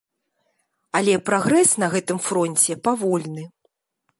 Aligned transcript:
Але 0.99 1.13
прагрэс 1.27 1.73
на 1.83 1.91
гэтым 1.97 2.17
фронце 2.29 2.79
павольны. 2.89 3.43